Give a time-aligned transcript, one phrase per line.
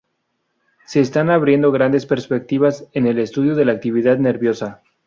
[0.87, 4.81] Se están abriendo grandes perspectivas en el estudio de la actividad nerviosa.